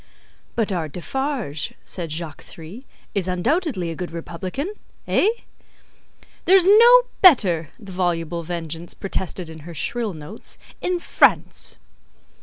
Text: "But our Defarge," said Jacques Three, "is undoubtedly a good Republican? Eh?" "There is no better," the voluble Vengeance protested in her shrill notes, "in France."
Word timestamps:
"But 0.55 0.71
our 0.71 0.87
Defarge," 0.87 1.75
said 1.83 2.11
Jacques 2.11 2.41
Three, 2.41 2.87
"is 3.13 3.27
undoubtedly 3.27 3.91
a 3.91 3.95
good 3.95 4.09
Republican? 4.09 4.73
Eh?" 5.07 5.27
"There 6.45 6.55
is 6.55 6.65
no 6.65 7.03
better," 7.21 7.69
the 7.77 7.91
voluble 7.91 8.41
Vengeance 8.41 8.95
protested 8.95 9.47
in 9.47 9.59
her 9.59 9.75
shrill 9.75 10.13
notes, 10.13 10.57
"in 10.81 10.97
France." 10.97 11.77